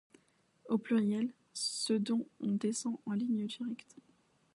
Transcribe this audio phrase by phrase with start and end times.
[0.67, 3.95] Au pluriel, ceux dont on descend en ligne directe.